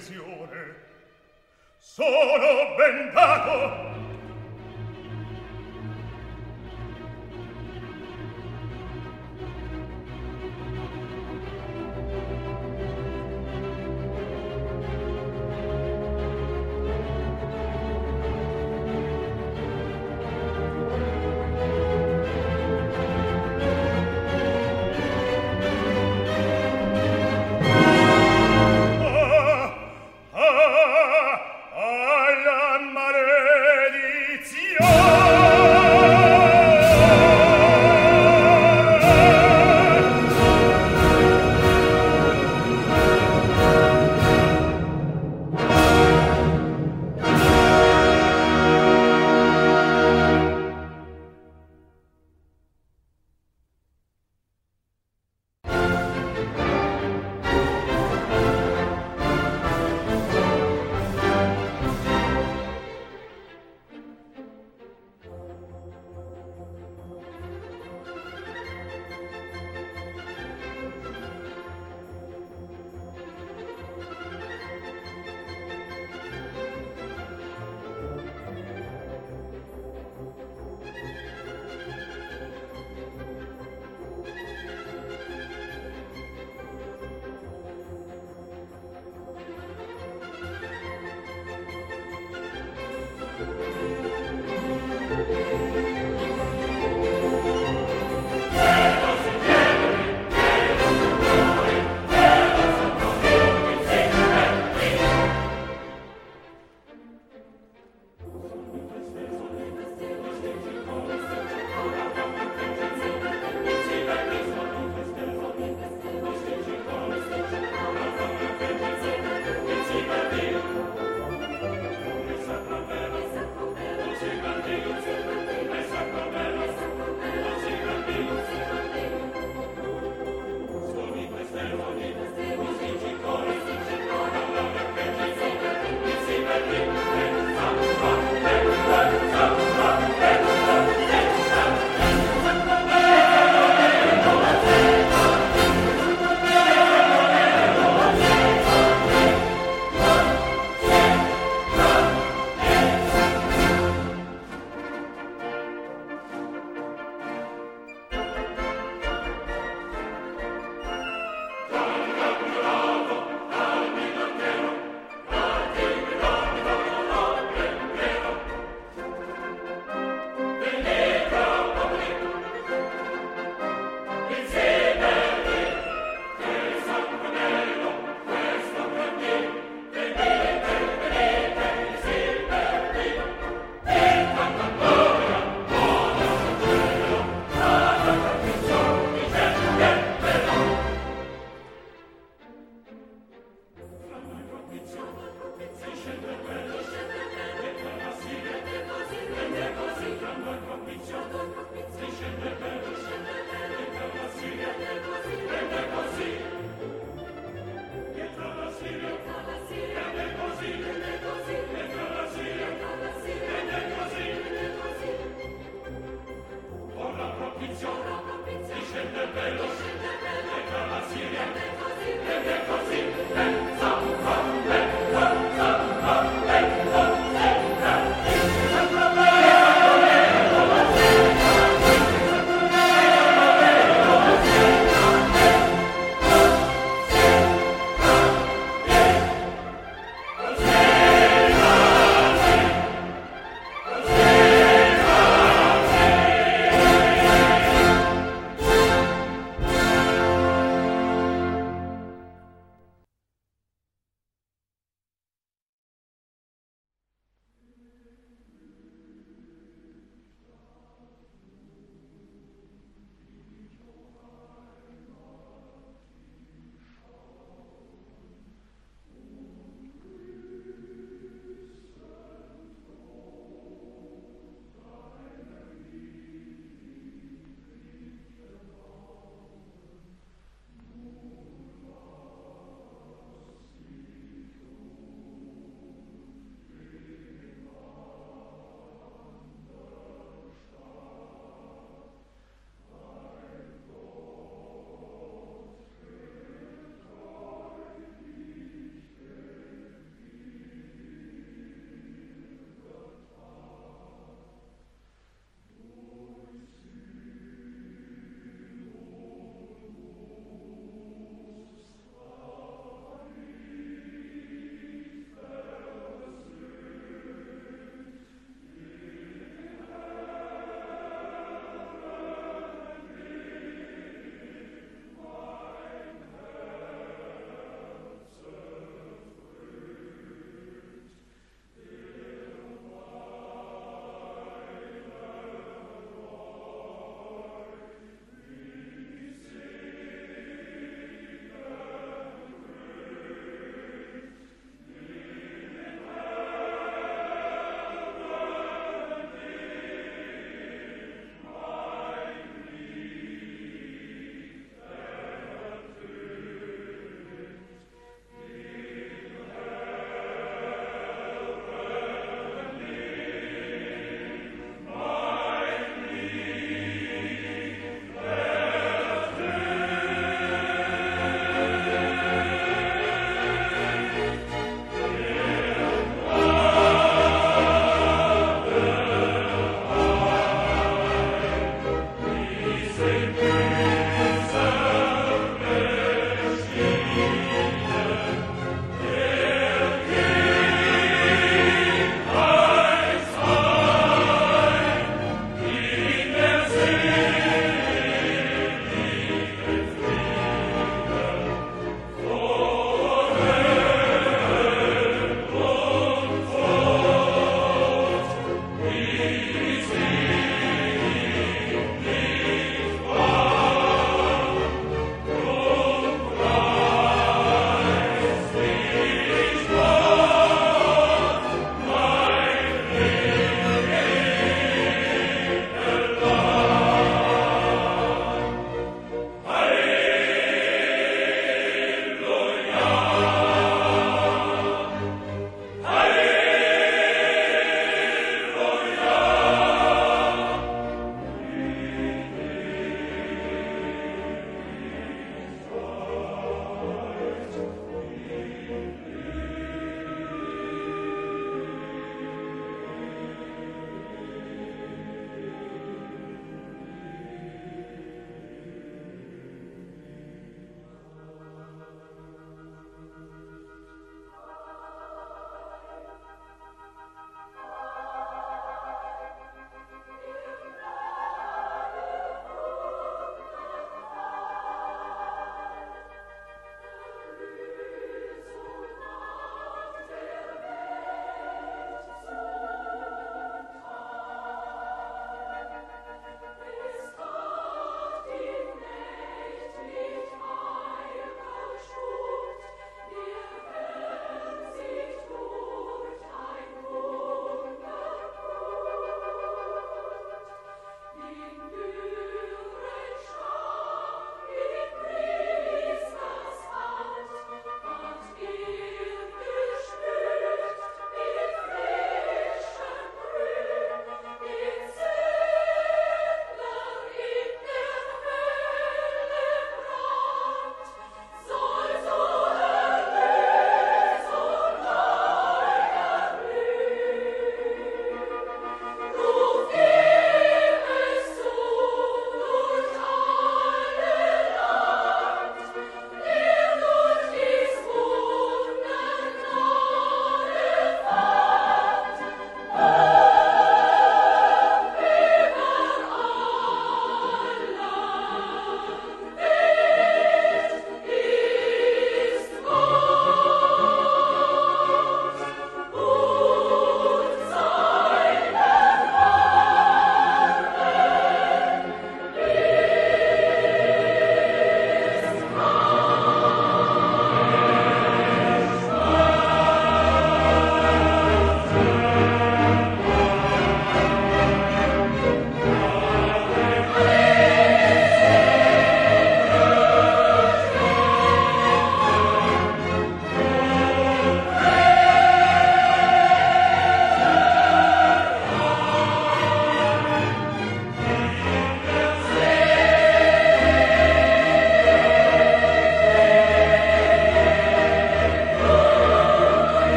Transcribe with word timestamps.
pensione 0.00 0.74
sono 1.78 2.74
ben 2.76 3.10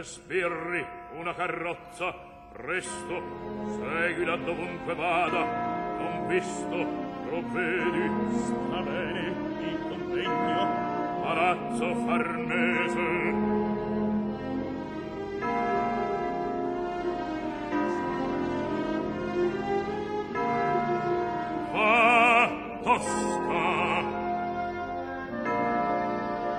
e 0.00 0.02
sbirri 0.02 0.86
una 1.12 1.34
carrozza, 1.34 2.14
presto, 2.52 3.22
seguila 3.78 4.36
dovunque 4.36 4.94
vada, 4.94 5.44
non 5.98 6.26
visto, 6.26 6.86
provvedi. 7.28 8.10
Sta 8.32 8.80
bene, 8.80 9.34
il 9.60 9.78
convegno, 9.88 11.20
palazzo 11.22 11.94
farnese. 12.06 13.08
Va 21.72 22.50
tosta, 22.82 24.00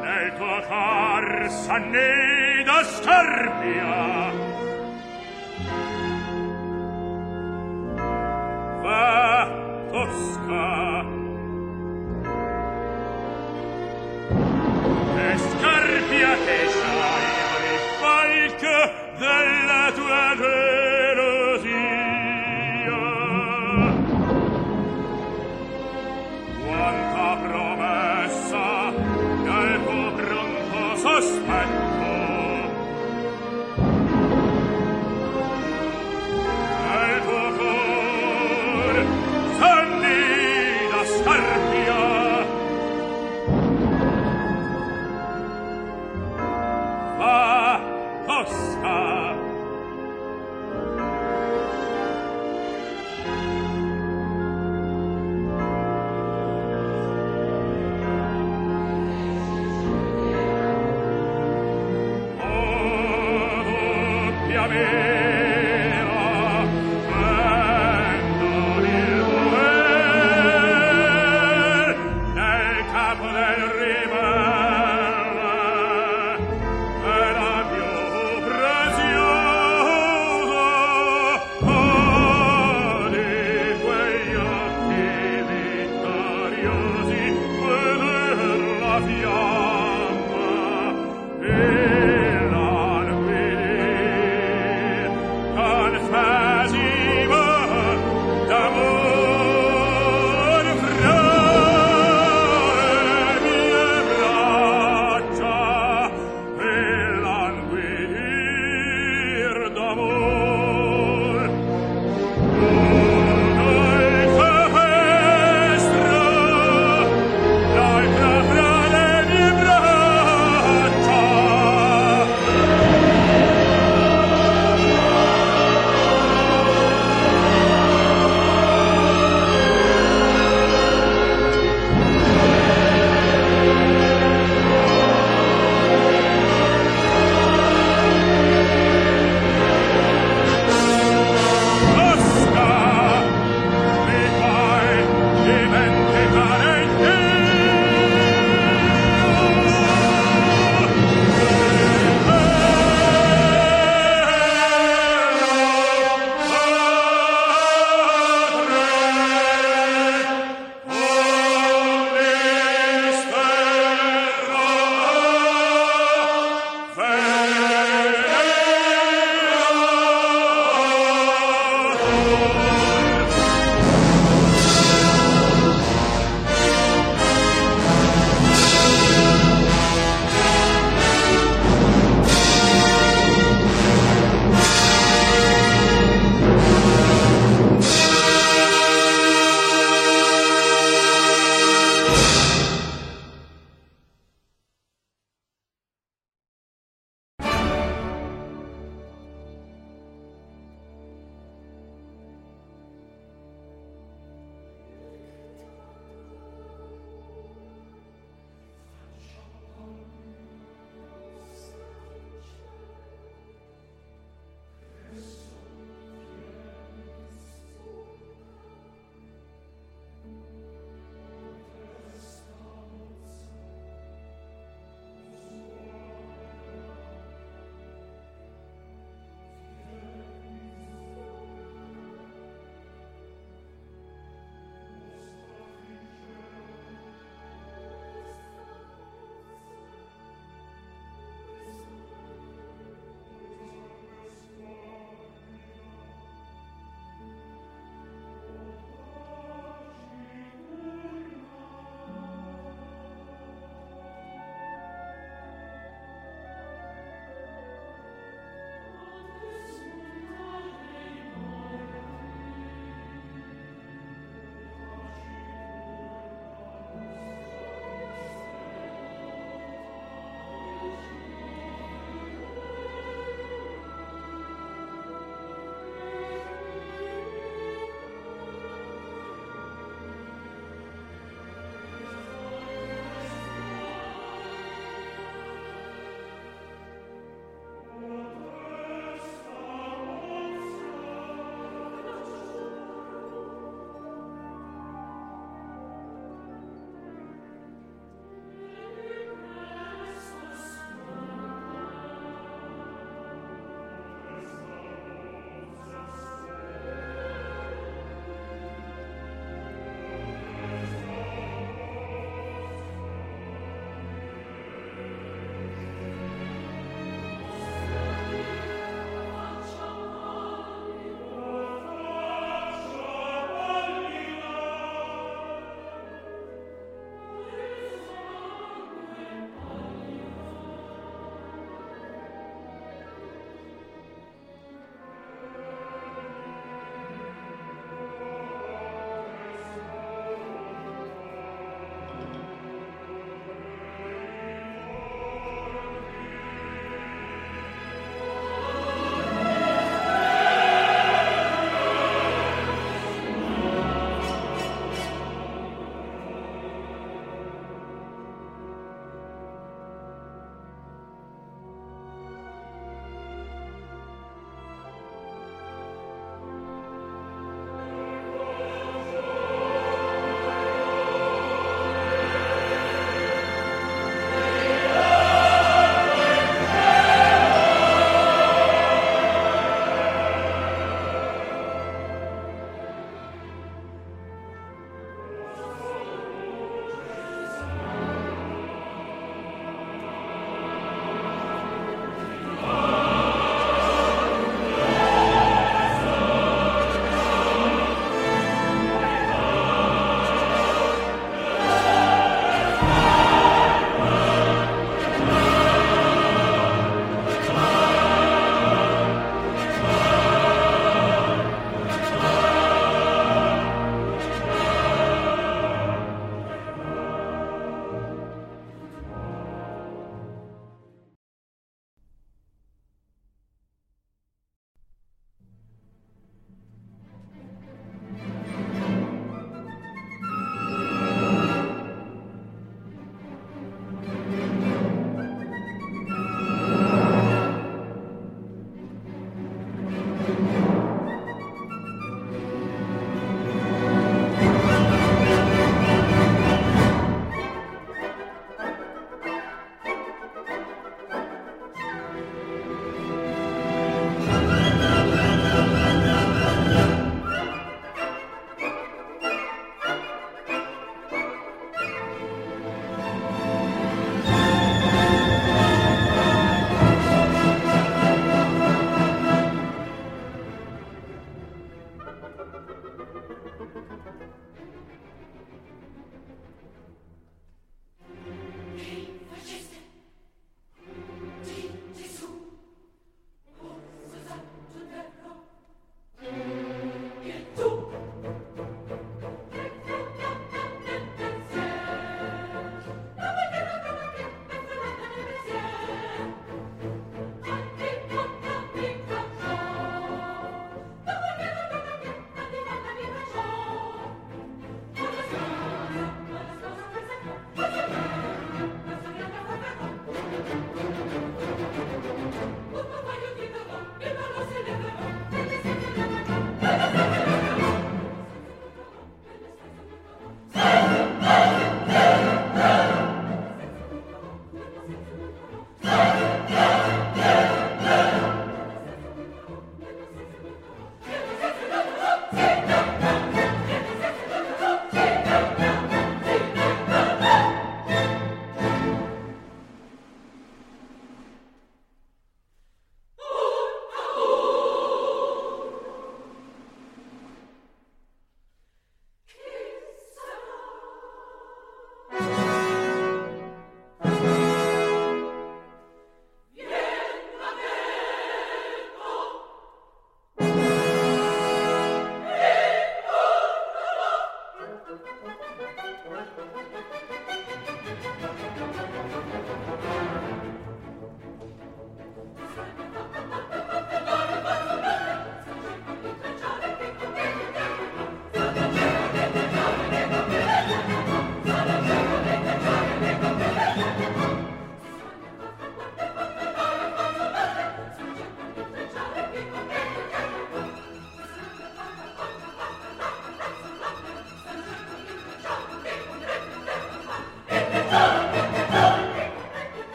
nel 0.00 0.32
tuo 0.36 0.60
cor 0.66 1.46
s'annega, 1.50 2.45
Serbia. 2.86 4.32
Va 8.82 9.48
Tosca. 9.90 11.04
E 15.18 15.38
Scarpia 15.38 16.36
tesa. 16.46 17.15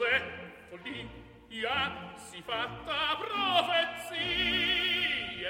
dov'è 0.00 0.20
follia 0.70 2.16
si 2.16 2.40
fatta 2.42 3.18
profezie 3.20 4.72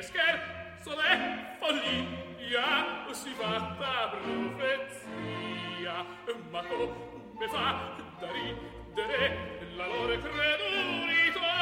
scherzo 0.03 0.97
l'è 0.97 1.57
follia 1.61 3.07
si 3.13 3.31
fatta 3.31 4.09
profezia. 4.11 6.05
Ma 6.51 6.63
come 6.65 7.49
fa 7.49 7.95
da 8.19 8.29
ridere 8.33 9.69
la 9.77 9.87
loro 9.87 10.19
credulità 10.19 11.53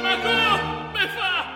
ma 0.00 0.14
come 0.16 1.08
fa 1.08 1.55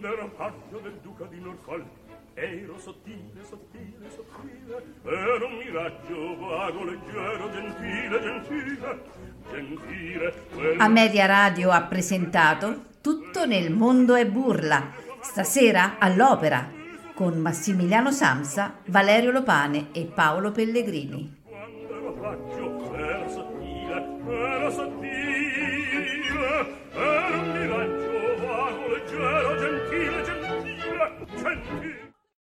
quando 0.00 0.16
ero 0.16 0.30
paggio 0.30 0.78
del 0.78 0.98
duca 1.02 1.26
di 1.26 1.38
Norfolk. 1.40 1.84
Ero 2.32 2.78
sottile, 2.78 3.44
sottile, 3.46 4.08
sottile 4.08 4.82
ero 5.04 5.46
un 5.46 5.56
miraggio 5.58 6.38
vago, 6.38 6.84
leggero, 6.84 7.50
gentile, 7.50 8.20
gentile 8.22 9.02
gentile 9.50 10.76
a 10.78 10.88
Media 10.88 11.26
Radio 11.26 11.70
ha 11.70 11.82
presentato 11.82 12.84
Tutto 13.02 13.44
nel 13.46 13.72
mondo 13.72 14.14
è 14.14 14.26
burla 14.26 14.92
stasera 15.20 15.98
all'opera 15.98 16.70
con 17.12 17.36
Massimiliano 17.38 18.12
Samsa, 18.12 18.76
Valerio 18.86 19.32
Lopane 19.32 19.88
e 19.92 20.04
Paolo 20.06 20.52
Pellegrini 20.52 21.39